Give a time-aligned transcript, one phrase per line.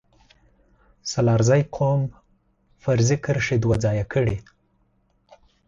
[1.11, 2.01] سلارزی قوم
[2.83, 4.37] فرضي کرښې دوه ځايه کړي